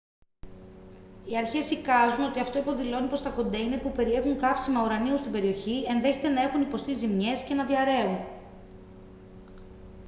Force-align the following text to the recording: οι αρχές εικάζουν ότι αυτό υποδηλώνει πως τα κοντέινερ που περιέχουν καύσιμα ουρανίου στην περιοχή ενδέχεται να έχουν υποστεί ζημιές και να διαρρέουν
οι 1.25 1.37
αρχές 1.37 1.69
εικάζουν 1.71 2.23
ότι 2.25 2.39
αυτό 2.39 2.57
υποδηλώνει 2.59 3.07
πως 3.07 3.21
τα 3.21 3.29
κοντέινερ 3.29 3.79
που 3.79 3.91
περιέχουν 3.91 4.37
καύσιμα 4.37 4.83
ουρανίου 4.83 5.17
στην 5.17 5.31
περιοχή 5.31 5.85
ενδέχεται 5.87 6.29
να 6.29 6.41
έχουν 6.41 6.61
υποστεί 6.61 6.93
ζημιές 6.93 7.43
και 7.43 7.53
να 7.53 7.63
διαρρέουν 7.65 8.19